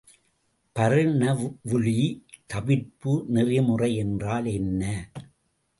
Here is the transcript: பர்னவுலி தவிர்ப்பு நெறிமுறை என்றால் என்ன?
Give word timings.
பர்னவுலி 0.75 1.97
தவிர்ப்பு 2.45 3.13
நெறிமுறை 3.27 3.95
என்றால் 3.95 4.45
என்ன? 4.45 4.83